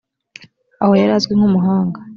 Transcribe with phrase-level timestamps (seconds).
[0.81, 1.99] aho yari azwi nk umuhanga